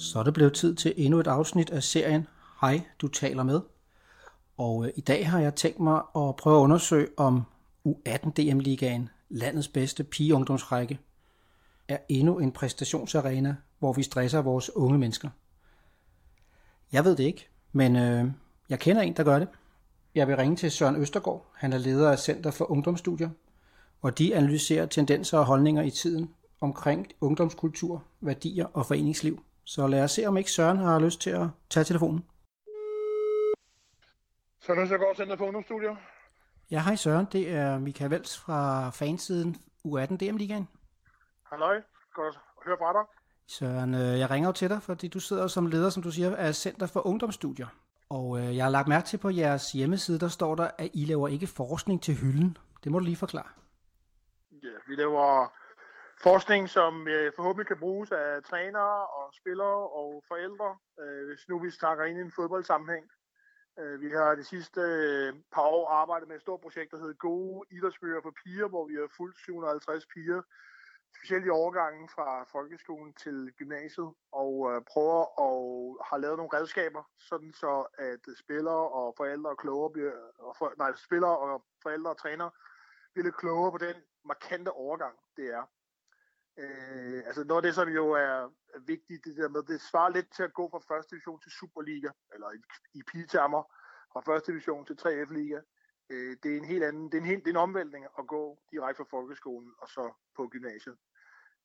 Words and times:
Så 0.00 0.18
er 0.18 0.22
det 0.22 0.34
blevet 0.34 0.54
tid 0.54 0.74
til 0.74 0.94
endnu 0.96 1.20
et 1.20 1.26
afsnit 1.26 1.70
af 1.70 1.82
serien 1.82 2.26
Hej, 2.60 2.80
du 3.00 3.08
taler 3.08 3.42
med. 3.42 3.60
Og 4.56 4.84
øh, 4.86 4.92
i 4.96 5.00
dag 5.00 5.30
har 5.30 5.40
jeg 5.40 5.54
tænkt 5.54 5.80
mig 5.80 6.02
at 6.16 6.36
prøve 6.36 6.58
at 6.58 6.62
undersøge, 6.62 7.08
om 7.16 7.42
U18 7.88 8.30
DM-ligaen, 8.30 9.08
landets 9.28 9.68
bedste 9.68 10.04
pigeungdomsrække, 10.04 10.98
er 11.88 11.98
endnu 12.08 12.38
en 12.38 12.52
præstationsarena, 12.52 13.56
hvor 13.78 13.92
vi 13.92 14.02
stresser 14.02 14.42
vores 14.42 14.76
unge 14.76 14.98
mennesker. 14.98 15.28
Jeg 16.92 17.04
ved 17.04 17.16
det 17.16 17.24
ikke, 17.24 17.48
men 17.72 17.96
øh, 17.96 18.26
jeg 18.68 18.78
kender 18.78 19.02
en, 19.02 19.16
der 19.16 19.24
gør 19.24 19.38
det. 19.38 19.48
Jeg 20.14 20.28
vil 20.28 20.36
ringe 20.36 20.56
til 20.56 20.70
Søren 20.70 20.96
Østergaard. 20.96 21.46
Han 21.54 21.72
er 21.72 21.78
leder 21.78 22.10
af 22.10 22.18
Center 22.18 22.50
for 22.50 22.70
Ungdomsstudier, 22.70 23.30
og 24.02 24.18
de 24.18 24.34
analyserer 24.36 24.86
tendenser 24.86 25.38
og 25.38 25.44
holdninger 25.44 25.82
i 25.82 25.90
tiden 25.90 26.30
omkring 26.60 27.06
ungdomskultur, 27.20 28.04
værdier 28.20 28.66
og 28.66 28.86
foreningsliv. 28.86 29.42
Så 29.74 29.86
lad 29.86 30.04
os 30.04 30.10
se, 30.10 30.26
om 30.26 30.36
ikke 30.36 30.50
Søren 30.50 30.76
har 30.76 30.98
lyst 30.98 31.20
til 31.20 31.30
at 31.30 31.46
tage 31.70 31.84
telefonen. 31.84 32.24
Søren 34.60 34.78
Østergaard, 34.82 35.16
Center 35.16 35.36
for 35.36 35.44
Ungdomsstudier. 35.44 35.96
Ja, 36.70 36.82
hej 36.82 36.96
Søren. 36.96 37.26
Det 37.32 37.50
er 37.50 37.78
Michael 37.78 38.10
Vels 38.10 38.38
fra 38.38 38.90
fansiden 38.90 39.56
U18 39.86 40.16
DM-ligaen. 40.16 40.68
Halløj. 41.50 41.82
Godt 42.14 42.36
at 42.36 42.64
høre 42.66 42.76
fra 42.78 42.92
dig. 42.92 43.04
Søren, 43.46 43.94
øh, 43.94 44.18
jeg 44.18 44.30
ringer 44.30 44.48
jo 44.48 44.52
til 44.52 44.68
dig, 44.70 44.82
fordi 44.82 45.08
du 45.08 45.20
sidder 45.20 45.46
som 45.46 45.66
leder, 45.66 45.90
som 45.90 46.02
du 46.02 46.10
siger, 46.10 46.36
af 46.36 46.54
Center 46.54 46.86
for 46.86 47.06
Ungdomsstudier. 47.06 47.66
Og 48.08 48.38
øh, 48.38 48.56
jeg 48.56 48.64
har 48.64 48.70
lagt 48.70 48.88
mærke 48.88 49.06
til 49.06 49.18
på 49.18 49.30
jeres 49.30 49.72
hjemmeside, 49.72 50.18
der 50.20 50.28
står 50.28 50.54
der, 50.54 50.70
at 50.78 50.90
I 50.94 51.04
laver 51.04 51.28
ikke 51.28 51.46
forskning 51.46 52.02
til 52.02 52.14
hylden. 52.14 52.56
Det 52.84 52.92
må 52.92 52.98
du 52.98 53.04
lige 53.04 53.16
forklare. 53.16 53.48
Ja, 54.52 54.68
vi 54.88 54.94
laver 54.94 55.52
forskning, 56.22 56.68
som 56.68 57.08
øh, 57.08 57.32
forhåbentlig 57.36 57.66
kan 57.66 57.78
bruges 57.78 58.12
af 58.12 58.42
trænere 58.42 59.06
og 59.06 59.34
spillere 59.34 59.88
og 60.00 60.24
forældre, 60.28 60.76
øh, 61.00 61.26
hvis 61.26 61.48
nu 61.48 61.58
vi 61.58 61.70
snakker 61.70 62.04
ind 62.04 62.18
i 62.18 62.20
en 62.20 62.32
fodboldsammenhæng. 62.32 63.10
Øh, 63.78 64.00
vi 64.00 64.10
har 64.10 64.34
de 64.34 64.44
sidste 64.44 64.80
øh, 64.80 65.34
par 65.52 65.62
år 65.62 65.88
arbejdet 65.88 66.28
med 66.28 66.36
et 66.36 66.42
stort 66.42 66.60
projekt, 66.60 66.90
der 66.90 66.98
hedder 66.98 67.14
Gode 67.14 67.66
Idrætsbøger 67.70 68.20
for 68.22 68.34
Piger, 68.44 68.68
hvor 68.68 68.86
vi 68.86 68.94
har 68.94 69.08
fulgt 69.16 69.38
750 69.38 70.06
piger, 70.06 70.42
specielt 71.16 71.46
i 71.46 71.50
overgangen 71.50 72.08
fra 72.08 72.44
folkeskolen 72.44 73.12
til 73.12 73.52
gymnasiet, 73.58 74.10
og 74.32 74.52
øh, 74.70 74.82
prøver 74.92 75.40
og 75.40 75.60
har 76.08 76.18
lavet 76.18 76.36
nogle 76.36 76.56
redskaber, 76.58 77.02
sådan 77.18 77.52
så 77.52 77.86
at 77.98 78.22
spillere 78.38 78.88
og 78.88 79.14
forældre 79.16 79.50
og 79.50 79.58
klogere 79.58 79.90
bliver, 79.90 80.12
og 80.38 80.56
for, 80.58 80.74
nej, 80.78 80.92
spillere 80.96 81.38
og 81.38 81.64
forældre 81.82 82.10
og 82.10 82.18
trænere 82.18 82.50
bliver 83.14 83.30
klogere 83.30 83.72
på 83.72 83.78
den 83.78 83.96
markante 84.24 84.70
overgang, 84.72 85.16
det 85.36 85.46
er. 85.54 85.64
Øh, 86.60 87.22
altså 87.26 87.44
noget 87.44 87.62
af 87.62 87.66
det, 87.66 87.74
som 87.74 87.88
jo 87.88 88.10
er 88.10 88.52
vigtigt, 88.86 89.24
det 89.24 89.36
der 89.36 89.48
med, 89.48 89.62
det 89.62 89.80
svarer 89.80 90.10
lidt 90.10 90.30
til 90.36 90.42
at 90.42 90.54
gå 90.54 90.68
fra 90.72 90.94
første 90.94 91.10
division 91.10 91.40
til 91.40 91.52
Superliga, 91.52 92.10
eller 92.34 92.48
i, 92.50 92.60
i 92.98 93.02
pigetammer, 93.12 93.62
fra 94.12 94.20
første 94.28 94.52
division 94.52 94.86
til 94.86 94.96
3F-liga. 95.02 95.60
Øh, 96.10 96.36
det 96.42 96.52
er 96.52 96.56
en 96.56 96.70
helt 96.72 96.84
anden, 96.84 97.04
det 97.06 97.14
er 97.14 97.22
en, 97.22 97.26
helt, 97.32 97.44
det 97.44 97.50
er 97.50 97.58
en 97.58 97.66
omvæltning 97.68 98.04
at 98.18 98.26
gå 98.26 98.58
direkte 98.72 98.98
fra 98.98 99.16
folkeskolen 99.16 99.70
og 99.82 99.88
så 99.88 100.04
på 100.36 100.48
gymnasiet. 100.48 100.96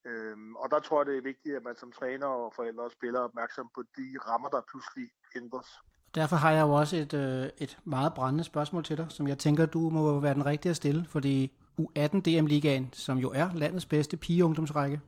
Øhm, 0.06 0.56
og 0.56 0.72
der 0.72 0.80
tror 0.80 1.00
jeg, 1.00 1.06
det 1.06 1.18
er 1.18 1.22
vigtigt, 1.22 1.56
at 1.56 1.64
man 1.64 1.76
som 1.78 1.92
træner 1.92 2.28
og 2.28 2.54
forældre 2.56 2.84
og 2.84 2.92
spiller 2.92 3.20
opmærksom 3.20 3.70
på 3.76 3.84
de 3.98 4.08
rammer, 4.28 4.50
der 4.50 4.62
pludselig 4.72 5.10
ændres. 5.36 5.68
Derfor 6.16 6.36
har 6.36 6.52
jeg 6.52 6.62
jo 6.62 6.72
også 6.72 6.96
et, 6.96 7.14
øh, 7.14 7.50
et 7.58 7.80
meget 7.84 8.14
brændende 8.14 8.44
spørgsmål 8.44 8.84
til 8.84 8.98
dig, 8.98 9.08
som 9.10 9.28
jeg 9.28 9.38
tænker, 9.38 9.66
du 9.66 9.90
må 9.90 10.20
være 10.20 10.34
den 10.34 10.46
rigtige 10.46 10.70
at 10.70 10.76
stille, 10.76 11.06
fordi 11.06 11.58
U18 11.82 12.22
DM-ligaen, 12.22 12.90
som 12.94 13.18
jo 13.18 13.32
er 13.32 13.50
landets 13.54 13.86
bedste 13.86 14.18
pigeungdomsrække, 14.18 15.02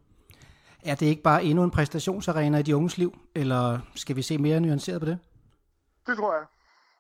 er 0.84 0.96
det 0.96 1.06
ikke 1.06 1.22
bare 1.22 1.44
endnu 1.44 1.64
en 1.64 1.72
præstationsarena 1.72 2.58
i 2.58 2.64
de 2.64 2.76
unges 2.76 2.98
liv, 2.98 3.18
eller 3.36 3.80
skal 3.96 4.16
vi 4.16 4.22
se 4.22 4.38
mere 4.38 4.60
nuanceret 4.60 5.00
på 5.02 5.05
det? 5.05 5.20
Det 6.08 6.17
tror 6.17 6.33
jeg. 6.33 6.45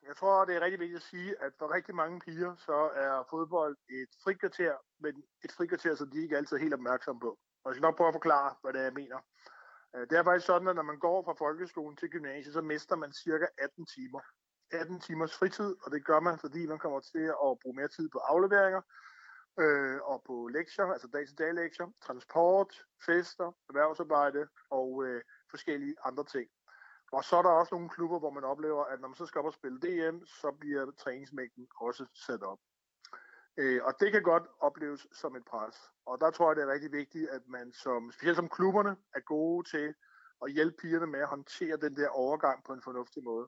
Jeg 0.07 0.15
tror, 0.15 0.45
det 0.45 0.55
er 0.55 0.61
rigtig 0.61 0.79
vigtigt 0.79 0.97
at 1.03 1.09
sige, 1.11 1.35
at 1.45 1.51
for 1.59 1.73
rigtig 1.75 1.95
mange 1.95 2.19
piger, 2.19 2.55
så 2.55 2.77
er 2.95 3.27
fodbold 3.29 3.77
et 3.89 4.11
frikvarter, 4.23 4.73
men 4.99 5.13
et 5.45 5.51
frikvarter, 5.57 5.95
som 5.95 6.09
de 6.11 6.21
ikke 6.23 6.37
altid 6.37 6.57
er 6.57 6.61
helt 6.61 6.73
opmærksomme 6.73 7.19
på. 7.19 7.31
Og 7.63 7.69
jeg 7.69 7.75
skal 7.75 7.81
nok 7.81 7.97
prøve 7.97 8.07
at 8.07 8.13
forklare, 8.13 8.55
hvad 8.61 8.73
det 8.73 8.79
er, 8.79 8.83
jeg 8.83 8.93
mener. 8.93 9.19
Øh, 9.95 10.03
det 10.09 10.17
er 10.17 10.23
faktisk 10.23 10.45
sådan, 10.45 10.67
at 10.67 10.75
når 10.75 10.83
man 10.91 10.99
går 10.99 11.23
fra 11.23 11.33
folkeskolen 11.33 11.97
til 11.97 12.09
gymnasiet, 12.09 12.53
så 12.53 12.61
mister 12.61 12.95
man 12.95 13.11
cirka 13.13 13.45
18 13.57 13.85
timer. 13.85 14.19
18 14.71 14.99
timers 14.99 15.33
fritid, 15.37 15.75
og 15.83 15.91
det 15.91 16.05
gør 16.05 16.19
man, 16.19 16.39
fordi 16.39 16.65
man 16.65 16.79
kommer 16.79 16.99
til 16.99 17.25
at 17.47 17.59
bruge 17.61 17.75
mere 17.75 17.87
tid 17.87 18.09
på 18.09 18.17
afleveringer, 18.17 18.81
øh, 19.59 20.01
og 20.01 20.23
på 20.27 20.47
lektier, 20.47 20.85
altså 20.85 21.07
dag-til-dag 21.07 21.53
lektier, 21.53 21.87
transport, 22.01 22.85
fester, 23.05 23.51
erhvervsarbejde 23.69 24.47
og 24.69 25.05
øh, 25.05 25.21
forskellige 25.49 25.95
andre 26.03 26.23
ting. 26.23 26.49
Og 27.11 27.23
så 27.23 27.37
er 27.37 27.41
der 27.41 27.49
også 27.49 27.75
nogle 27.75 27.89
klubber, 27.89 28.19
hvor 28.19 28.29
man 28.29 28.43
oplever, 28.43 28.83
at 28.83 28.99
når 28.99 29.07
man 29.07 29.15
så 29.15 29.25
skal 29.25 29.39
op 29.39 29.45
og 29.45 29.53
spille 29.53 29.79
DM, 29.79 30.25
så 30.25 30.51
bliver 30.59 30.91
træningsmængden 30.91 31.67
også 31.75 32.05
sat 32.13 32.43
op. 32.43 32.59
Øh, 33.57 33.81
og 33.83 33.93
det 33.99 34.11
kan 34.11 34.23
godt 34.23 34.43
opleves 34.59 35.07
som 35.11 35.35
et 35.35 35.45
pres. 35.45 35.75
Og 36.05 36.21
der 36.21 36.31
tror 36.31 36.49
jeg, 36.49 36.55
det 36.55 36.63
er 36.63 36.73
rigtig 36.73 36.91
vigtigt, 36.91 37.29
at 37.29 37.41
man 37.47 37.73
som, 37.73 38.11
specielt 38.11 38.35
som 38.35 38.49
klubberne, 38.49 38.97
er 39.15 39.19
gode 39.19 39.69
til 39.69 39.95
at 40.45 40.51
hjælpe 40.51 40.77
pigerne 40.81 41.07
med 41.07 41.19
at 41.19 41.27
håndtere 41.27 41.77
den 41.77 41.95
der 41.95 42.09
overgang 42.09 42.63
på 42.63 42.73
en 42.73 42.81
fornuftig 42.81 43.23
måde. 43.23 43.47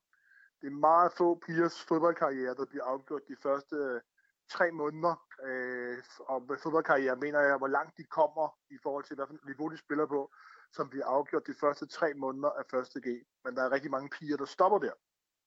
Det 0.62 0.68
er 0.68 0.72
meget 0.72 1.12
få 1.18 1.42
pigers 1.46 1.84
fodboldkarriere, 1.84 2.56
der 2.56 2.66
bliver 2.66 2.84
afgjort 2.84 3.22
de 3.28 3.36
første 3.44 3.76
øh, 3.76 4.02
tre 4.50 4.72
måneder. 4.72 5.29
Øh, 5.44 5.98
om 6.28 6.50
fodboldkarriere 6.64 7.16
mener 7.16 7.40
jeg, 7.40 7.58
hvor 7.58 7.68
langt 7.68 7.98
de 7.98 8.04
kommer 8.04 8.58
i 8.70 8.78
forhold 8.84 9.04
til, 9.04 9.16
hvilket 9.16 9.46
niveau 9.46 9.70
de 9.70 9.78
spiller 9.78 10.06
på, 10.06 10.32
som 10.74 10.90
bliver 10.90 11.06
afgjort 11.06 11.48
de 11.48 11.54
første 11.54 11.88
tre 11.88 12.14
måneder 12.14 12.50
af 12.50 12.64
første 12.72 13.02
G. 13.02 13.08
Men 13.46 13.56
der 13.56 13.64
er 13.64 13.72
rigtig 13.72 13.92
mange 13.92 14.10
piger, 14.10 14.38
der 14.38 14.46
stopper 14.46 14.80
der, 14.80 14.92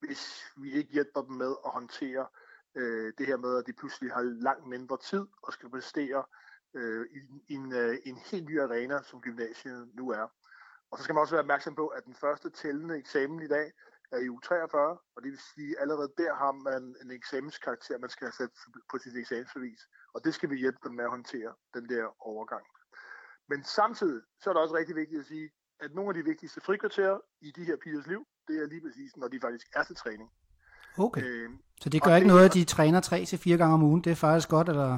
hvis 0.00 0.44
vi 0.56 0.72
ikke 0.72 0.92
hjælper 0.92 1.22
dem 1.22 1.34
med 1.34 1.54
at 1.64 1.70
håndtere 1.70 2.26
øh, 2.74 3.12
det 3.18 3.26
her 3.26 3.36
med, 3.36 3.58
at 3.58 3.66
de 3.66 3.72
pludselig 3.72 4.12
har 4.12 4.22
langt 4.22 4.66
mindre 4.66 4.96
tid 4.96 5.26
og 5.42 5.52
skal 5.52 5.70
præstere 5.70 6.24
øh, 6.74 7.06
i, 7.10 7.18
i 7.48 7.54
en, 7.54 7.72
øh, 7.72 7.96
en 8.04 8.16
helt 8.16 8.44
ny 8.44 8.60
arena, 8.60 9.02
som 9.02 9.20
gymnasiet 9.20 9.90
nu 9.94 10.10
er. 10.10 10.26
Og 10.90 10.98
så 10.98 11.04
skal 11.04 11.14
man 11.14 11.20
også 11.20 11.34
være 11.34 11.42
opmærksom 11.42 11.74
på, 11.74 11.86
at 11.86 12.04
den 12.04 12.14
første 12.14 12.50
tællende 12.50 12.96
eksamen 12.98 13.42
i 13.42 13.48
dag 13.48 13.72
er 14.12 14.20
i 14.26 14.28
u 14.28 14.40
43, 14.40 14.98
og 15.14 15.22
det 15.22 15.30
vil 15.30 15.40
sige, 15.54 15.70
at 15.76 15.82
allerede 15.82 16.12
der 16.18 16.34
har 16.42 16.52
man 16.52 16.82
en 17.02 17.10
eksamenskarakter, 17.10 17.98
man 17.98 18.10
skal 18.10 18.24
have 18.26 18.38
sat 18.40 18.50
på 18.90 18.98
sit 18.98 19.16
eksamensbevis. 19.16 19.80
Og 20.14 20.24
det 20.24 20.34
skal 20.34 20.50
vi 20.50 20.56
hjælpe 20.56 20.78
dem 20.84 20.94
med 20.94 21.04
at 21.04 21.10
håndtere, 21.10 21.52
den 21.74 21.88
der 21.88 22.04
overgang. 22.30 22.64
Men 23.50 23.64
samtidig 23.64 24.22
så 24.40 24.50
er 24.50 24.54
det 24.54 24.62
også 24.62 24.76
rigtig 24.76 24.96
vigtigt 24.96 25.20
at 25.20 25.26
sige, 25.26 25.50
at 25.80 25.94
nogle 25.94 26.10
af 26.10 26.14
de 26.14 26.24
vigtigste 26.24 26.60
frikvarterer 26.60 27.18
i 27.40 27.50
de 27.56 27.64
her 27.64 27.76
pigers 27.84 28.06
liv, 28.06 28.26
det 28.48 28.56
er 28.62 28.66
lige 28.66 28.82
præcis, 28.86 29.16
når 29.16 29.28
de 29.28 29.40
faktisk 29.40 29.66
er 29.74 29.82
til 29.84 29.96
træning. 29.96 30.30
Okay. 30.98 31.22
Øh, 31.24 31.50
så 31.80 31.88
det 31.88 32.02
gør 32.02 32.14
ikke 32.14 32.28
det, 32.28 32.34
noget, 32.34 32.48
at 32.48 32.54
de 32.54 32.64
træner 32.64 33.00
tre 33.00 33.24
til 33.24 33.38
fire 33.38 33.56
gange 33.56 33.74
om 33.74 33.82
ugen? 33.82 34.04
Det 34.04 34.12
er 34.12 34.24
faktisk 34.26 34.48
godt, 34.48 34.68
eller? 34.68 34.92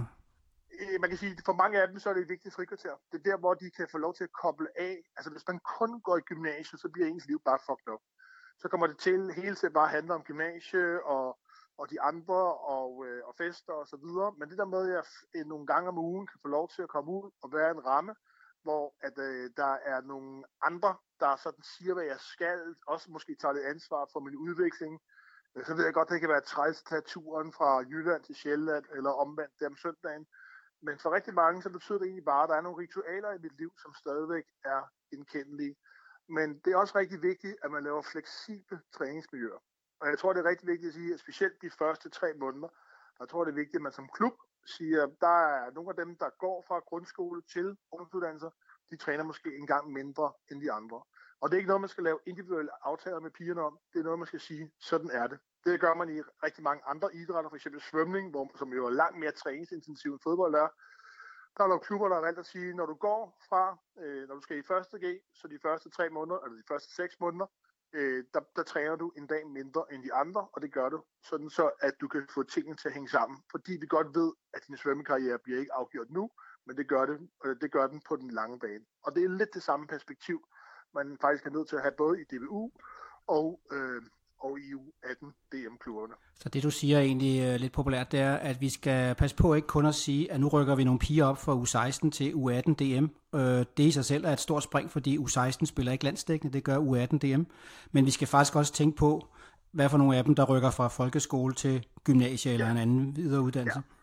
Øh, 0.80 1.00
man 1.00 1.10
kan 1.10 1.18
sige, 1.18 1.32
at 1.32 1.42
for 1.44 1.52
mange 1.62 1.82
af 1.82 1.88
dem, 1.88 1.98
så 1.98 2.10
er 2.10 2.14
det 2.14 2.22
et 2.22 2.28
vigtigt 2.28 2.54
frikvarter. 2.54 2.94
Det 3.12 3.18
er 3.18 3.30
der, 3.30 3.36
hvor 3.36 3.54
de 3.54 3.70
kan 3.70 3.86
få 3.90 3.98
lov 3.98 4.14
til 4.14 4.24
at 4.24 4.32
koble 4.42 4.68
af. 4.78 4.96
Altså, 5.16 5.30
hvis 5.30 5.44
man 5.48 5.58
kun 5.78 6.00
går 6.00 6.16
i 6.16 6.20
gymnasiet, 6.20 6.80
så 6.80 6.88
bliver 6.88 7.08
ens 7.08 7.26
liv 7.26 7.40
bare 7.44 7.58
fucked 7.66 7.88
up 7.94 8.02
så 8.58 8.68
kommer 8.68 8.86
det 8.86 8.98
til 8.98 9.32
hele 9.32 9.54
tiden 9.54 9.74
bare 9.74 9.84
at 9.84 9.90
handle 9.90 10.14
om 10.14 10.22
gymnasie 10.22 11.04
og, 11.04 11.38
og 11.78 11.90
de 11.90 12.00
andre 12.00 12.42
og, 12.76 13.06
øh, 13.06 13.20
og 13.24 13.34
fester 13.38 13.72
og 13.72 13.86
så 13.88 13.96
videre. 13.96 14.34
Men 14.38 14.50
det 14.50 14.58
der 14.58 14.64
med, 14.64 14.88
at 14.88 14.94
jeg 14.94 15.04
øh, 15.36 15.46
nogle 15.46 15.66
gange 15.66 15.88
om 15.88 15.98
ugen 15.98 16.26
kan 16.26 16.40
få 16.42 16.48
lov 16.48 16.68
til 16.68 16.82
at 16.82 16.88
komme 16.88 17.10
ud 17.10 17.30
og 17.42 17.52
være 17.52 17.70
en 17.70 17.86
ramme, 17.86 18.14
hvor 18.62 18.94
at, 19.00 19.18
øh, 19.18 19.50
der 19.56 19.72
er 19.92 20.00
nogle 20.00 20.44
andre, 20.62 20.96
der 21.20 21.36
sådan 21.36 21.62
siger, 21.62 21.94
hvad 21.94 22.04
jeg 22.04 22.20
skal, 22.20 22.74
også 22.86 23.10
måske 23.10 23.36
tager 23.40 23.52
lidt 23.54 23.66
ansvar 23.66 24.08
for 24.12 24.20
min 24.20 24.36
udvikling. 24.36 25.00
Øh, 25.54 25.64
så 25.66 25.74
ved 25.74 25.84
jeg 25.84 25.94
godt, 25.94 26.08
at 26.08 26.12
det 26.12 26.20
kan 26.20 26.34
være 26.36 26.50
træls 26.52 26.80
at 26.80 26.86
tage 26.86 27.08
turen 27.12 27.52
fra 27.52 27.78
Jylland 27.78 28.22
til 28.24 28.34
Sjælland, 28.34 28.84
eller 28.96 29.10
omvendt 29.10 29.54
der 29.60 29.66
om 29.66 29.76
søndagen. 29.76 30.26
Men 30.86 30.98
for 30.98 31.10
rigtig 31.10 31.34
mange, 31.34 31.62
så 31.62 31.70
betyder 31.70 31.98
det 31.98 32.06
egentlig 32.06 32.24
bare, 32.24 32.42
at 32.42 32.48
der 32.48 32.56
er 32.56 32.60
nogle 32.66 32.82
ritualer 32.82 33.32
i 33.32 33.38
mit 33.38 33.56
liv, 33.58 33.72
som 33.82 33.94
stadigvæk 33.94 34.44
er 34.64 34.80
indkendelige. 35.12 35.76
Men 36.28 36.58
det 36.58 36.72
er 36.72 36.76
også 36.76 36.98
rigtig 36.98 37.22
vigtigt, 37.22 37.56
at 37.62 37.70
man 37.70 37.84
laver 37.84 38.02
fleksible 38.02 38.80
træningsmiljøer. 38.92 39.58
Og 40.00 40.08
jeg 40.08 40.18
tror, 40.18 40.32
det 40.32 40.40
er 40.40 40.48
rigtig 40.48 40.68
vigtigt 40.68 40.88
at 40.88 40.94
sige, 40.94 41.14
at 41.14 41.20
specielt 41.20 41.62
de 41.62 41.70
første 41.70 42.08
tre 42.08 42.34
måneder, 42.34 42.68
der 43.18 43.26
tror 43.26 43.40
jeg, 43.40 43.46
det 43.46 43.52
er 43.52 43.62
vigtigt, 43.62 43.76
at 43.76 43.82
man 43.82 43.92
som 43.92 44.08
klub 44.14 44.32
siger, 44.66 45.02
at 45.02 45.10
der 45.20 45.38
er 45.46 45.70
nogle 45.70 45.90
af 45.90 45.96
dem, 45.96 46.16
der 46.16 46.30
går 46.38 46.64
fra 46.68 46.78
grundskole 46.78 47.42
til 47.42 47.76
ungdomsuddannelser, 47.92 48.50
de 48.90 48.96
træner 48.96 49.24
måske 49.24 49.56
en 49.56 49.66
gang 49.66 49.92
mindre 49.92 50.32
end 50.50 50.60
de 50.60 50.72
andre. 50.72 51.02
Og 51.40 51.50
det 51.50 51.56
er 51.56 51.58
ikke 51.58 51.68
noget, 51.68 51.80
man 51.80 51.88
skal 51.88 52.04
lave 52.04 52.18
individuelle 52.26 52.86
aftaler 52.86 53.20
med 53.20 53.30
pigerne 53.30 53.62
om. 53.62 53.78
Det 53.92 53.98
er 53.98 54.04
noget, 54.04 54.18
man 54.18 54.26
skal 54.26 54.40
sige, 54.40 54.70
sådan 54.80 55.10
er 55.10 55.26
det. 55.26 55.38
Det 55.64 55.80
gør 55.80 55.94
man 55.94 56.08
i 56.16 56.20
rigtig 56.20 56.62
mange 56.62 56.82
andre 56.86 57.14
idrætter, 57.14 57.50
f.eks. 57.50 57.66
svømning, 57.90 58.30
hvor, 58.30 58.50
som 58.58 58.72
jo 58.72 58.86
er 58.86 58.90
langt 58.90 59.18
mere 59.18 59.32
træningsintensiv 59.32 60.12
end 60.12 60.20
fodbold 60.22 60.54
er. 60.54 60.68
Der 61.56 61.64
er 61.64 61.68
nogle 61.68 61.80
klubber, 61.80 62.08
der 62.08 62.14
har 62.14 62.22
valgt 62.22 62.38
at 62.38 62.46
sige, 62.46 62.74
når 62.74 62.86
du 62.86 62.94
går 62.94 63.38
fra, 63.48 63.78
øh, 63.98 64.28
når 64.28 64.34
du 64.34 64.40
skal 64.40 64.58
i 64.58 64.62
første 64.62 64.98
G, 64.98 65.20
så 65.34 65.48
de 65.48 65.58
første 65.62 65.90
tre 65.90 66.10
måneder, 66.10 66.40
eller 66.40 66.56
de 66.56 66.68
første 66.68 66.94
seks 66.94 67.20
måneder, 67.20 67.46
øh, 67.92 68.24
der, 68.34 68.40
der 68.56 68.62
træner 68.62 68.96
du 68.96 69.12
en 69.16 69.26
dag 69.26 69.46
mindre 69.46 69.84
end 69.92 70.02
de 70.02 70.14
andre, 70.14 70.48
og 70.52 70.62
det 70.62 70.72
gør 70.72 70.88
du, 70.88 71.02
sådan 71.22 71.50
så 71.50 71.70
at 71.80 71.94
du 72.00 72.08
kan 72.08 72.26
få 72.34 72.42
tingene 72.42 72.76
til 72.76 72.88
at 72.88 72.94
hænge 72.94 73.08
sammen. 73.08 73.38
Fordi 73.50 73.72
vi 73.80 73.86
godt 73.86 74.14
ved, 74.14 74.32
at 74.54 74.66
din 74.66 74.76
svømmekarriere 74.76 75.38
bliver 75.38 75.58
ikke 75.58 75.72
afgjort 75.72 76.10
nu, 76.10 76.30
men 76.66 76.76
det 76.76 76.88
gør, 76.88 77.06
det, 77.06 77.28
øh, 77.44 77.56
det 77.60 77.72
gør 77.72 77.86
den 77.86 78.02
på 78.08 78.16
den 78.16 78.30
lange 78.30 78.58
bane. 78.58 78.84
Og 79.02 79.14
det 79.14 79.24
er 79.24 79.28
lidt 79.28 79.54
det 79.54 79.62
samme 79.62 79.86
perspektiv, 79.86 80.48
man 80.94 81.18
faktisk 81.20 81.46
er 81.46 81.50
nødt 81.50 81.68
til 81.68 81.76
at 81.76 81.82
have 81.82 81.94
både 81.98 82.20
i 82.20 82.24
DBU 82.24 82.70
og, 83.26 83.60
øh, 83.72 84.02
og 84.44 84.58
i 84.58 84.74
U18 84.74 85.26
DM-klubberne. 85.52 86.14
Så 86.34 86.48
det 86.48 86.62
du 86.62 86.70
siger 86.70 87.00
egentlig 87.00 87.54
uh, 87.54 87.60
lidt 87.60 87.72
populært, 87.72 88.12
det 88.12 88.20
er, 88.20 88.34
at 88.34 88.60
vi 88.60 88.68
skal 88.68 89.14
passe 89.14 89.36
på 89.36 89.54
ikke 89.54 89.68
kun 89.68 89.86
at 89.86 89.94
sige, 89.94 90.32
at 90.32 90.40
nu 90.40 90.48
rykker 90.48 90.74
vi 90.74 90.84
nogle 90.84 90.98
piger 90.98 91.24
op 91.24 91.38
fra 91.38 91.54
U16 91.62 92.10
til 92.10 92.32
U18 92.32 92.74
DM. 92.74 93.04
Uh, 93.32 93.40
det 93.76 93.84
i 93.84 93.90
sig 93.90 94.04
selv 94.04 94.24
er 94.24 94.32
et 94.32 94.40
stort 94.40 94.62
spring, 94.62 94.90
fordi 94.90 95.18
U16 95.18 95.66
spiller 95.66 95.92
ikke 95.92 96.04
landstækkende, 96.04 96.52
det 96.52 96.64
gør 96.64 96.78
U18 96.78 97.18
DM. 97.18 97.42
Men 97.92 98.06
vi 98.06 98.10
skal 98.10 98.28
faktisk 98.28 98.56
også 98.56 98.72
tænke 98.72 98.96
på, 98.96 99.28
hvad 99.72 99.88
for 99.88 99.98
nogle 99.98 100.16
af 100.16 100.24
dem, 100.24 100.34
der 100.34 100.44
rykker 100.44 100.70
fra 100.70 100.88
folkeskole 100.88 101.54
til 101.54 101.86
gymnasie 102.04 102.52
eller 102.52 102.66
ja. 102.66 102.72
en 102.72 102.78
anden 102.78 103.16
videre 103.16 103.42
uddannelse. 103.42 103.78
Ja. 103.78 103.94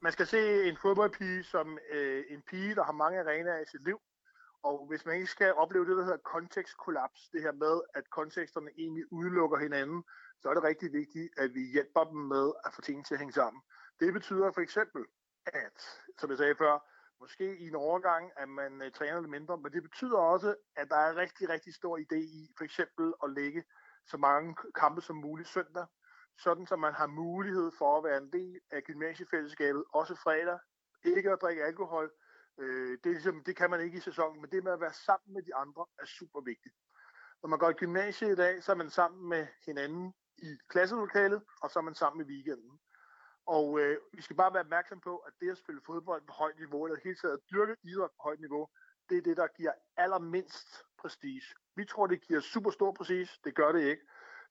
Man 0.00 0.12
skal 0.12 0.26
se 0.26 0.68
en 0.68 0.76
fodboldpige 0.82 1.42
som 1.44 1.78
øh, 1.92 2.24
en 2.30 2.42
pige, 2.50 2.74
der 2.74 2.84
har 2.84 2.92
mange 2.92 3.20
arenaer 3.20 3.58
i 3.58 3.66
sit 3.70 3.84
liv, 3.84 4.00
og 4.62 4.86
hvis 4.88 5.06
man 5.06 5.14
ikke 5.14 5.26
skal 5.26 5.54
opleve 5.54 5.86
det, 5.86 5.96
der 5.96 6.04
hedder 6.04 6.18
kontekstkollaps, 6.34 7.28
det 7.32 7.42
her 7.42 7.52
med, 7.52 7.80
at 7.94 8.10
konteksterne 8.10 8.70
egentlig 8.78 9.12
udelukker 9.12 9.58
hinanden, 9.58 10.04
så 10.40 10.48
er 10.48 10.54
det 10.54 10.62
rigtig 10.62 10.92
vigtigt, 10.92 11.28
at 11.38 11.54
vi 11.54 11.60
hjælper 11.60 12.04
dem 12.04 12.18
med 12.18 12.52
at 12.64 12.74
få 12.74 12.80
tingene 12.82 13.04
til 13.04 13.14
at 13.14 13.20
hænge 13.20 13.32
sammen. 13.32 13.62
Det 14.00 14.12
betyder 14.12 14.52
for 14.52 14.60
eksempel, 14.60 15.04
at, 15.46 16.02
som 16.18 16.30
jeg 16.30 16.38
sagde 16.38 16.54
før, 16.54 16.78
måske 17.20 17.56
i 17.56 17.68
en 17.68 17.74
overgang, 17.74 18.32
at 18.36 18.48
man 18.48 18.82
øh, 18.82 18.92
træner 18.92 19.20
lidt 19.20 19.30
mindre, 19.30 19.58
men 19.58 19.72
det 19.72 19.82
betyder 19.82 20.18
også, 20.18 20.54
at 20.76 20.88
der 20.90 20.96
er 20.96 21.16
rigtig, 21.16 21.48
rigtig 21.48 21.74
stor 21.74 21.98
idé 21.98 22.16
i 22.16 22.52
for 22.56 22.64
eksempel 22.64 23.14
at 23.24 23.30
lægge 23.30 23.64
så 24.06 24.16
mange 24.16 24.56
kampe 24.74 25.00
som 25.00 25.16
muligt 25.16 25.48
søndag, 25.48 25.86
sådan 26.38 26.66
så 26.66 26.76
man 26.76 26.92
har 26.92 27.06
mulighed 27.06 27.70
for 27.78 27.98
at 27.98 28.04
være 28.04 28.18
en 28.18 28.32
del 28.32 28.60
af 28.70 28.82
gymnasiefællesskabet, 28.82 29.84
også 29.92 30.14
fredag, 30.14 30.58
ikke 31.04 31.30
at 31.30 31.38
drikke 31.42 31.64
alkohol, 31.64 32.12
Øh, 32.58 32.98
det, 33.04 33.06
er 33.06 33.14
ligesom, 33.14 33.44
det 33.44 33.56
kan 33.56 33.70
man 33.70 33.80
ikke 33.80 33.98
i 33.98 34.00
sæsonen, 34.00 34.40
men 34.40 34.50
det 34.50 34.64
med 34.64 34.72
at 34.72 34.80
være 34.80 34.92
sammen 34.92 35.34
med 35.34 35.42
de 35.42 35.54
andre 35.54 35.86
er 35.98 36.06
super 36.06 36.40
vigtigt. 36.40 36.74
Når 37.42 37.48
man 37.48 37.58
går 37.58 37.70
i 37.70 37.72
gymnasiet 37.72 38.32
i 38.32 38.36
dag, 38.36 38.62
så 38.62 38.72
er 38.72 38.76
man 38.76 38.90
sammen 38.90 39.28
med 39.28 39.46
hinanden 39.66 40.14
i 40.38 40.58
klasselokalet, 40.68 41.42
og 41.62 41.70
så 41.70 41.78
er 41.78 41.82
man 41.82 41.94
sammen 41.94 42.26
i 42.26 42.30
weekenden. 42.32 42.80
Og 43.46 43.80
øh, 43.80 43.98
vi 44.12 44.22
skal 44.22 44.36
bare 44.36 44.52
være 44.52 44.62
opmærksom 44.62 45.00
på, 45.00 45.16
at 45.16 45.32
det 45.40 45.50
at 45.50 45.58
spille 45.58 45.80
fodbold 45.86 46.22
på 46.26 46.32
højt 46.32 46.58
niveau, 46.58 46.84
eller 46.84 47.00
helt 47.04 47.20
taget 47.20 47.34
at 47.34 47.40
dyrke 47.52 47.76
idræt 47.84 48.10
på 48.10 48.22
højt 48.22 48.40
niveau, 48.40 48.68
det 49.08 49.18
er 49.18 49.22
det, 49.22 49.36
der 49.36 49.46
giver 49.46 49.72
allermindst 49.96 50.68
prestige. 50.98 51.42
Vi 51.76 51.84
tror, 51.84 52.06
det 52.06 52.20
giver 52.20 52.40
super 52.40 52.70
stor 52.70 52.92
prestige. 52.92 53.28
Det 53.44 53.54
gør 53.54 53.72
det 53.72 53.82
ikke. 53.82 54.02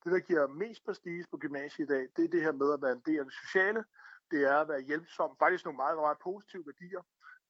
Det, 0.03 0.11
der 0.11 0.19
giver 0.19 0.47
mest 0.47 0.85
prestige 0.85 1.25
på 1.31 1.37
gymnasiet 1.37 1.85
i 1.85 1.93
dag, 1.93 2.07
det 2.15 2.25
er 2.25 2.29
det 2.29 2.41
her 2.41 2.51
med 2.51 2.73
at 2.73 2.81
være 2.81 2.91
en 2.91 3.03
del 3.05 3.19
af 3.19 3.25
det 3.25 3.33
sociale. 3.33 3.85
Det 4.31 4.43
er 4.43 4.57
at 4.57 4.67
være 4.67 4.81
hjælpsom. 4.81 5.35
Faktisk 5.39 5.65
nogle 5.65 5.77
meget, 5.77 5.97
meget 5.97 6.17
positive 6.23 6.65
værdier 6.65 7.01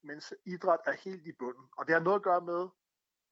mens 0.05 0.33
idræt 0.45 0.79
er 0.85 0.91
helt 0.91 1.27
i 1.27 1.31
bunden. 1.31 1.65
Og 1.77 1.87
det 1.87 1.93
har 1.93 2.01
noget 2.01 2.15
at 2.15 2.23
gøre 2.23 2.41
med, 2.41 2.67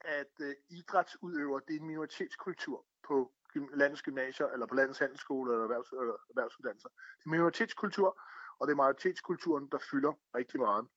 at 0.01 0.33
øh, 0.39 0.55
idrætsudøver, 0.69 1.59
det 1.59 1.75
er 1.75 1.79
en 1.79 1.87
minoritetskultur 1.87 2.85
på 3.07 3.31
landets 3.73 4.01
gymnasier, 4.01 4.47
eller 4.47 4.65
på 4.65 4.75
landets 4.75 4.99
handelsskole, 4.99 5.51
eller, 5.51 5.63
erhvervs, 5.63 5.91
eller 5.91 6.17
erhvervsuddannelser. 6.29 6.89
Det 6.89 7.25
er 7.25 7.29
minoritetskultur, 7.29 8.21
og 8.59 8.67
det 8.67 8.73
er 8.73 8.77
majoritetskulturen, 8.77 9.67
der 9.71 9.77
fylder 9.91 10.13
rigtig 10.35 10.59
meget. 10.59 10.87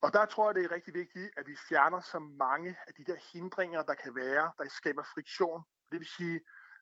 Og 0.00 0.12
der 0.12 0.24
tror 0.26 0.48
jeg, 0.48 0.54
det 0.54 0.64
er 0.64 0.70
rigtig 0.70 0.94
vigtigt, 0.94 1.30
at 1.36 1.46
vi 1.46 1.56
fjerner 1.68 2.00
så 2.00 2.18
mange 2.18 2.76
af 2.86 2.94
de 2.94 3.04
der 3.04 3.16
hindringer, 3.32 3.82
der 3.82 3.94
kan 3.94 4.14
være, 4.14 4.52
der 4.58 4.68
skaber 4.68 5.02
friktion. 5.02 5.62
Det 5.92 5.98
vil 6.00 6.08
sige, 6.08 6.40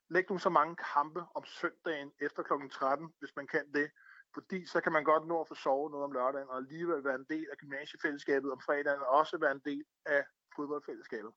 læg 0.09 0.31
nu 0.31 0.39
så 0.39 0.50
mange 0.50 0.77
kampe 0.95 1.25
om 1.35 1.45
søndagen 1.45 2.12
efter 2.21 2.43
kl. 2.43 2.69
13, 2.71 3.15
hvis 3.19 3.37
man 3.37 3.47
kan 3.47 3.73
det, 3.75 3.91
fordi 4.35 4.67
så 4.67 4.81
kan 4.81 4.93
man 4.93 5.05
godt 5.05 5.27
nå 5.27 5.41
at 5.41 5.49
få 5.49 5.55
sovet 5.55 5.91
noget 5.91 6.05
om 6.05 6.13
lørdagen, 6.13 6.49
og 6.49 6.57
alligevel 6.57 7.05
være 7.05 7.15
en 7.15 7.27
del 7.31 7.47
af 7.53 7.57
gymnasiefællesskabet 7.57 8.53
om 8.53 8.61
fredagen, 8.61 9.01
og 9.01 9.09
også 9.09 9.39
være 9.39 9.53
en 9.53 9.63
del 9.65 9.85
af 10.07 10.25
fodboldfællesskabet. 10.57 11.33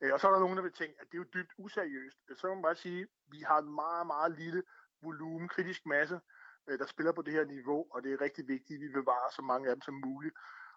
Øh, 0.00 0.12
og 0.12 0.20
så 0.20 0.28
er 0.28 0.32
der 0.32 0.40
nogen, 0.40 0.56
der 0.56 0.62
vil 0.62 0.72
tænke, 0.72 0.94
at 1.00 1.06
det 1.06 1.14
er 1.14 1.22
jo 1.22 1.30
dybt 1.34 1.52
useriøst. 1.58 2.18
Øh, 2.28 2.36
så 2.36 2.46
må 2.46 2.54
man 2.54 2.62
bare 2.62 2.74
sige, 2.74 3.02
at 3.02 3.08
vi 3.26 3.40
har 3.40 3.58
en 3.58 3.74
meget, 3.74 4.06
meget 4.06 4.32
lille 4.38 4.62
volumen, 5.02 5.48
kritisk 5.48 5.86
masse, 5.86 6.20
øh, 6.68 6.78
der 6.78 6.86
spiller 6.86 7.12
på 7.12 7.22
det 7.22 7.32
her 7.32 7.44
niveau, 7.44 7.86
og 7.90 8.02
det 8.02 8.12
er 8.12 8.20
rigtig 8.20 8.48
vigtigt, 8.48 8.76
at 8.76 8.80
vi 8.80 8.88
bevarer 8.88 9.30
så 9.36 9.42
mange 9.42 9.68
af 9.68 9.74
dem 9.74 9.82
som 9.82 9.94
muligt. 9.94 10.34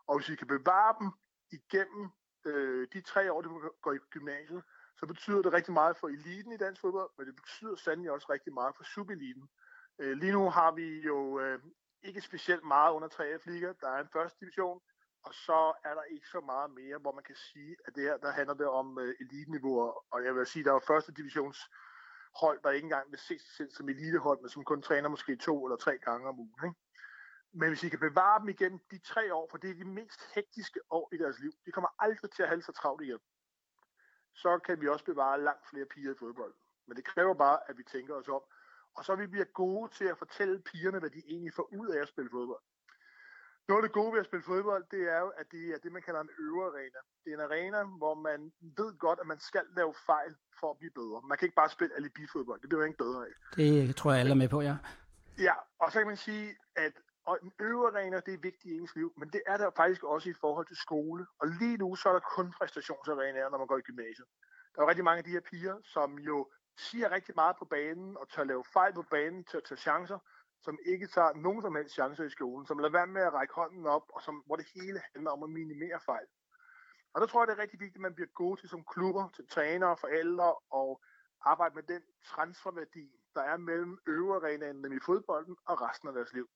Og 0.07 0.17
hvis 0.17 0.29
vi 0.29 0.35
kan 0.35 0.47
bevare 0.47 0.95
dem 0.99 1.11
igennem 1.51 2.09
øh, 2.45 2.87
de 2.93 3.01
tre 3.01 3.31
år, 3.31 3.41
de 3.41 3.49
går 3.81 3.93
i 3.93 3.97
gymnasiet, 3.97 4.63
så 4.99 5.05
betyder 5.05 5.41
det 5.41 5.53
rigtig 5.53 5.73
meget 5.73 5.97
for 5.97 6.07
eliten 6.07 6.51
i 6.51 6.57
dansk 6.57 6.81
fodbold, 6.81 7.11
men 7.17 7.27
det 7.27 7.35
betyder 7.35 7.75
sandelig 7.75 8.11
også 8.11 8.27
rigtig 8.29 8.53
meget 8.53 8.75
for 8.75 8.83
subeliten. 8.83 9.49
Øh, 9.99 10.17
lige 10.17 10.31
nu 10.31 10.49
har 10.49 10.71
vi 10.71 11.01
jo 11.01 11.39
øh, 11.39 11.59
ikke 12.03 12.21
specielt 12.21 12.63
meget 12.63 12.93
under 12.93 13.07
3F 13.07 13.51
Liga. 13.51 13.73
Der 13.81 13.89
er 13.89 14.01
en 14.01 14.09
første 14.13 14.39
division, 14.39 14.81
og 15.23 15.33
så 15.33 15.73
er 15.83 15.93
der 15.93 16.03
ikke 16.03 16.27
så 16.27 16.39
meget 16.39 16.71
mere, 16.71 16.97
hvor 16.97 17.11
man 17.11 17.23
kan 17.23 17.35
sige, 17.35 17.75
at 17.85 17.95
det 17.95 18.03
her, 18.03 18.17
der 18.17 18.31
handler 18.31 18.53
det 18.53 18.67
om 18.67 18.99
øh, 18.99 19.15
eliteniveauer. 19.19 20.05
Og 20.13 20.25
jeg 20.25 20.35
vil 20.35 20.45
sige, 20.45 20.63
der 20.63 20.73
er 20.73 20.79
første 20.87 21.11
divisions 21.11 21.57
hold, 22.35 22.59
der 22.63 22.69
ikke 22.69 22.85
engang 22.85 23.11
vil 23.11 23.19
se 23.19 23.39
sig 23.39 23.55
selv 23.57 23.71
som 23.71 23.89
elitehold, 23.89 24.41
men 24.41 24.49
som 24.49 24.63
kun 24.63 24.81
træner 24.81 25.09
måske 25.09 25.35
to 25.35 25.65
eller 25.65 25.77
tre 25.77 25.97
gange 25.97 26.27
om 26.27 26.39
ugen. 26.39 26.63
Ikke? 26.63 26.79
Men 27.53 27.69
hvis 27.69 27.83
I 27.83 27.89
kan 27.89 27.99
bevare 27.99 28.39
dem 28.39 28.49
igen 28.49 28.81
de 28.91 28.99
tre 28.99 29.33
år, 29.33 29.47
for 29.51 29.57
det 29.57 29.69
er 29.69 29.73
de 29.73 29.85
mest 29.85 30.21
hektiske 30.35 30.79
år 30.89 31.09
i 31.13 31.17
deres 31.17 31.39
liv, 31.39 31.51
de 31.65 31.71
kommer 31.71 31.89
aldrig 31.99 32.31
til 32.31 32.43
at 32.43 32.49
have 32.49 32.61
så 32.61 32.71
travlt 32.71 33.01
igen, 33.01 33.19
så 34.33 34.59
kan 34.65 34.81
vi 34.81 34.87
også 34.87 35.05
bevare 35.05 35.41
langt 35.41 35.69
flere 35.69 35.85
piger 35.85 36.11
i 36.11 36.17
fodbold. 36.19 36.53
Men 36.87 36.97
det 36.97 37.05
kræver 37.05 37.33
bare, 37.33 37.59
at 37.69 37.77
vi 37.77 37.83
tænker 37.83 38.15
os 38.15 38.27
om, 38.27 38.41
og 38.97 39.05
så 39.05 39.15
vi 39.15 39.27
bliver 39.27 39.45
gode 39.45 39.89
til 39.97 40.05
at 40.05 40.17
fortælle 40.17 40.61
pigerne, 40.61 40.99
hvad 40.99 41.09
de 41.09 41.21
egentlig 41.27 41.53
får 41.53 41.67
ud 41.79 41.87
af 41.87 42.01
at 42.01 42.07
spille 42.07 42.29
fodbold. 42.29 42.63
Noget 43.67 43.83
af 43.83 43.87
det 43.87 43.93
gode 43.99 44.13
ved 44.13 44.19
at 44.19 44.25
spille 44.25 44.43
fodbold, 44.43 44.83
det 44.91 45.03
er 45.15 45.19
jo, 45.19 45.29
at 45.29 45.45
det 45.51 45.63
er 45.73 45.77
det, 45.83 45.91
man 45.91 46.01
kalder 46.01 46.21
en 46.21 46.29
øvearena. 46.39 46.99
Det 47.23 47.29
er 47.33 47.37
en 47.37 47.45
arena, 47.49 47.83
hvor 47.83 48.15
man 48.15 48.51
ved 48.61 48.97
godt, 48.97 49.19
at 49.19 49.27
man 49.27 49.39
skal 49.39 49.65
lave 49.75 49.93
fejl 50.05 50.35
for 50.59 50.71
at 50.71 50.77
blive 50.77 50.91
bedre. 50.91 51.21
Man 51.29 51.37
kan 51.37 51.45
ikke 51.45 51.55
bare 51.55 51.69
spille 51.69 51.95
alibi-fodbold. 51.95 52.61
Det 52.61 52.69
bliver 52.69 52.81
man 52.81 52.89
ikke 52.89 53.03
bedre 53.05 53.21
af. 53.27 53.33
Det 53.55 53.95
tror 53.95 54.11
jeg 54.11 54.19
alle 54.19 54.31
er 54.31 54.41
med 54.43 54.49
på, 54.49 54.61
ja. 54.61 54.75
Ja, 55.37 55.53
og 55.79 55.91
så 55.91 55.99
kan 55.99 56.07
man 56.07 56.17
sige, 56.17 56.55
at 56.75 56.93
og 57.25 57.39
en 57.43 57.51
øvearena, 57.59 58.19
det 58.25 58.33
er 58.33 58.37
vigtigt 58.37 58.73
i 58.73 58.77
ens 58.77 58.95
liv, 58.95 59.13
men 59.17 59.29
det 59.29 59.41
er 59.47 59.57
der 59.57 59.69
faktisk 59.75 60.03
også 60.03 60.29
i 60.29 60.33
forhold 60.33 60.67
til 60.67 60.77
skole. 60.77 61.25
Og 61.39 61.47
lige 61.47 61.77
nu, 61.77 61.95
så 61.95 62.09
er 62.09 62.13
der 62.13 62.19
kun 62.35 62.53
præstationsarenaer, 62.57 63.49
når 63.49 63.57
man 63.57 63.67
går 63.67 63.77
i 63.77 63.81
gymnasiet. 63.81 64.27
Der 64.75 64.81
er 64.81 64.87
rigtig 64.87 65.03
mange 65.03 65.17
af 65.17 65.23
de 65.23 65.29
her 65.29 65.45
piger, 65.51 65.75
som 65.83 66.19
jo 66.19 66.51
siger 66.77 67.11
rigtig 67.11 67.35
meget 67.35 67.55
på 67.59 67.65
banen 67.65 68.17
og 68.17 68.29
tør 68.29 68.43
lave 68.43 68.63
fejl 68.73 68.93
på 68.93 69.01
banen, 69.01 69.43
tør 69.43 69.59
tage 69.59 69.77
chancer, 69.77 70.19
som 70.61 70.77
ikke 70.85 71.07
tager 71.07 71.33
nogen 71.33 71.61
som 71.61 71.75
helst 71.75 71.93
chancer 71.93 72.23
i 72.23 72.29
skolen, 72.29 72.67
som 72.67 72.79
lader 72.79 72.91
være 72.91 73.07
med 73.07 73.21
at 73.21 73.33
række 73.33 73.53
hånden 73.53 73.85
op, 73.85 74.05
og 74.13 74.21
som, 74.21 74.43
hvor 74.45 74.55
det 74.55 74.65
hele 74.75 75.01
handler 75.13 75.31
om 75.31 75.43
at 75.43 75.49
minimere 75.49 75.99
fejl. 76.05 76.27
Og 77.13 77.21
der 77.21 77.27
tror 77.27 77.41
jeg, 77.41 77.47
det 77.47 77.53
er 77.53 77.61
rigtig 77.61 77.79
vigtigt, 77.79 77.97
at 77.97 78.01
man 78.01 78.15
bliver 78.15 78.27
god 78.27 78.57
til 78.57 78.69
som 78.69 78.83
klubber, 78.83 79.29
til 79.29 79.47
trænere, 79.47 79.97
forældre 79.97 80.55
og 80.71 81.01
arbejde 81.41 81.75
med 81.75 81.83
den 81.83 82.01
transferværdi, 82.25 83.11
der 83.35 83.41
er 83.41 83.57
mellem 83.57 83.99
øverarenaen 84.07 84.75
nemlig 84.75 85.01
fodbolden, 85.01 85.57
og 85.65 85.81
resten 85.81 86.07
af 86.07 86.13
deres 86.13 86.33
liv. 86.33 86.49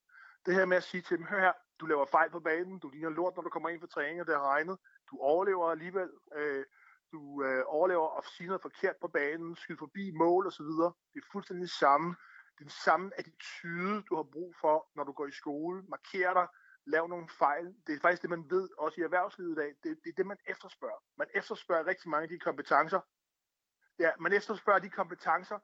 Det 0.45 0.55
her 0.55 0.65
med 0.65 0.77
at 0.77 0.83
sige 0.83 1.01
til 1.01 1.17
dem, 1.17 1.25
hør 1.25 1.39
her, 1.39 1.53
du 1.79 1.85
laver 1.85 2.05
fejl 2.05 2.29
på 2.31 2.39
banen, 2.39 2.79
du 2.79 2.89
ligner 2.89 3.09
lort, 3.09 3.35
når 3.35 3.43
du 3.43 3.49
kommer 3.49 3.69
ind 3.69 3.79
for 3.79 3.87
træning, 3.87 4.21
og 4.21 4.27
det 4.27 4.35
har 4.35 4.43
regnet, 4.43 4.77
du 5.11 5.17
overlever 5.19 5.71
alligevel, 5.71 6.09
øh, 6.35 6.65
du 7.11 7.43
øh, 7.43 7.63
overlever 7.67 8.07
og 8.07 8.23
sige 8.23 8.47
noget 8.47 8.61
forkert 8.61 8.95
på 9.01 9.07
banen, 9.07 9.55
skyder 9.55 9.79
forbi 9.79 10.11
mål 10.11 10.47
osv. 10.47 10.65
Det 11.13 11.19
er 11.21 11.31
fuldstændig 11.31 11.61
det 11.61 11.71
samme. 11.71 12.15
Det 12.53 12.61
er 12.63 12.69
den 12.69 12.79
samme 12.85 13.11
attitude, 13.19 14.03
du 14.09 14.15
har 14.15 14.23
brug 14.23 14.55
for, 14.61 14.87
når 14.95 15.03
du 15.03 15.11
går 15.11 15.27
i 15.27 15.31
skole. 15.31 15.83
Marker 15.87 16.33
dig, 16.33 16.47
lav 16.85 17.07
nogle 17.07 17.29
fejl. 17.29 17.65
Det 17.87 17.95
er 17.95 17.99
faktisk 17.99 18.21
det, 18.21 18.29
man 18.29 18.49
ved 18.49 18.69
også 18.77 19.01
i 19.01 19.03
erhvervslivet 19.03 19.51
i 19.51 19.55
dag. 19.55 19.75
Det, 19.83 19.97
det 20.03 20.09
er 20.09 20.17
det, 20.17 20.27
man 20.27 20.37
efterspørger. 20.47 21.01
Man 21.17 21.27
efterspørger 21.35 21.87
rigtig 21.87 22.09
mange 22.09 22.23
af 22.23 22.29
de 22.29 22.39
kompetencer. 22.39 22.99
Ja, 23.99 24.11
man 24.19 24.33
efterspørger 24.33 24.79
de 24.79 24.89
kompetencer, 24.89 25.59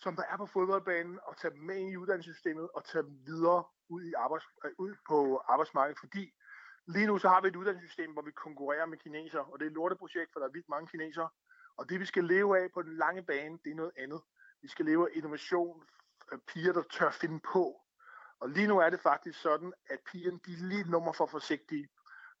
som 0.00 0.16
der 0.16 0.22
er 0.22 0.36
på 0.36 0.46
fodboldbanen, 0.46 1.18
og 1.22 1.36
tage 1.36 1.54
dem 1.54 1.62
med 1.62 1.76
ind 1.76 1.90
i 1.90 1.96
uddannelsessystemet, 1.96 2.68
og 2.74 2.84
tage 2.84 3.02
dem 3.02 3.18
videre 3.26 3.64
ud, 3.88 4.02
i 4.02 4.12
arbejds, 4.12 4.44
øh, 4.64 4.70
ud 4.78 4.94
på 5.08 5.36
arbejdsmarkedet, 5.48 5.98
fordi 5.98 6.34
Lige 6.86 7.06
nu 7.06 7.18
så 7.18 7.28
har 7.28 7.40
vi 7.40 7.48
et 7.48 7.56
uddannelsessystem, 7.56 8.12
hvor 8.12 8.22
vi 8.22 8.30
konkurrerer 8.30 8.86
med 8.86 8.98
kineser, 8.98 9.38
og 9.40 9.58
det 9.58 9.66
er 9.66 9.70
et 9.70 9.74
lorteprojekt, 9.74 10.32
for 10.32 10.40
der 10.40 10.46
er 10.46 10.52
vildt 10.52 10.68
mange 10.68 10.88
kinesere. 10.88 11.28
Og 11.76 11.88
det 11.88 12.00
vi 12.00 12.04
skal 12.04 12.24
leve 12.24 12.62
af 12.62 12.72
på 12.72 12.82
den 12.82 12.96
lange 12.96 13.22
bane, 13.22 13.58
det 13.64 13.70
er 13.70 13.74
noget 13.74 13.92
andet. 13.98 14.20
Vi 14.62 14.68
skal 14.68 14.84
leve 14.84 15.10
af 15.10 15.16
innovation, 15.16 15.84
piger, 16.46 16.72
der 16.72 16.82
tør 16.82 17.10
finde 17.10 17.40
på. 17.52 17.80
Og 18.40 18.48
lige 18.48 18.66
nu 18.66 18.78
er 18.78 18.90
det 18.90 19.00
faktisk 19.00 19.40
sådan, 19.40 19.72
at 19.90 19.98
pigerne 20.12 20.40
de 20.46 20.52
er 20.52 20.68
lige 20.68 20.90
nummer 20.90 21.12
for 21.12 21.26
forsigtige. 21.26 21.88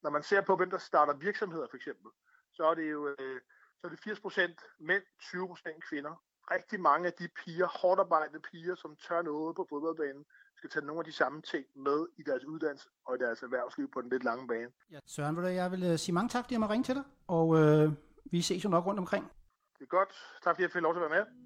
Når 0.02 0.10
man 0.10 0.22
ser 0.22 0.40
på, 0.40 0.56
hvem 0.56 0.70
der 0.70 0.78
starter 0.78 1.16
virksomheder 1.16 1.66
for 1.70 1.76
eksempel, 1.76 2.10
så 2.52 2.64
er 2.64 2.74
det 2.74 2.90
jo 2.90 3.08
øh, 3.08 3.40
så 3.80 3.86
er 3.86 3.90
det 3.90 4.06
80% 4.06 4.76
mænd, 4.78 5.02
20% 5.22 5.80
kvinder. 5.88 6.22
Rigtig 6.50 6.80
mange 6.80 7.06
af 7.06 7.12
de 7.12 7.28
piger, 7.44 7.66
hårdt 7.66 8.00
arbejdende 8.00 8.40
piger, 8.40 8.74
som 8.74 8.96
tør 8.96 9.22
noget 9.22 9.56
på 9.56 9.66
fodboldbanen, 9.70 10.24
skal 10.56 10.70
tage 10.70 10.86
nogle 10.86 11.00
af 11.00 11.04
de 11.04 11.12
samme 11.12 11.42
ting 11.42 11.64
med 11.76 12.06
i 12.18 12.22
deres 12.22 12.44
uddannelse 12.44 12.88
og 13.06 13.14
i 13.16 13.18
deres 13.18 13.42
erhvervsliv 13.42 13.90
på 13.90 14.00
den 14.00 14.10
lidt 14.10 14.24
lange 14.24 14.48
bane. 14.48 14.70
Ja, 14.90 14.98
Søren, 15.06 15.36
vil 15.36 15.52
jeg 15.52 15.70
vil 15.70 15.92
uh, 15.92 15.98
sige 15.98 16.14
mange 16.14 16.28
tak, 16.28 16.44
fordi 16.44 16.54
jeg 16.54 16.60
må 16.60 16.66
ringe 16.66 16.84
til 16.84 16.94
dig, 16.94 17.04
og 17.26 17.46
øh, 17.60 17.92
vi 18.24 18.42
ses 18.42 18.64
jo 18.64 18.68
nok 18.68 18.86
rundt 18.86 19.00
omkring. 19.00 19.24
Det 19.78 19.84
er 19.84 19.86
godt. 19.98 20.12
Tak 20.44 20.54
fordi 20.54 20.62
jeg 20.62 20.70
fik 20.70 20.82
lov 20.82 20.94
til 20.94 21.00
at 21.00 21.10
være 21.10 21.18
med. 21.18 21.43